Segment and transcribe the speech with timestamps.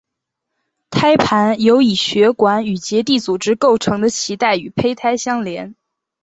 [0.89, 5.75] 胎盘由以血管与结缔组织构成的脐带与胚胎相连。